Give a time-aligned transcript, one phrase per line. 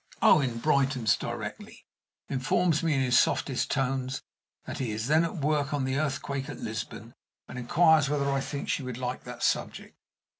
[0.23, 1.85] Owen brightens directly,
[2.27, 4.23] informs me in his softest tones
[4.65, 7.13] that he is then at work on the Earthquake at Lisbon,
[7.47, 9.95] and inquires whether I think she would like that subject.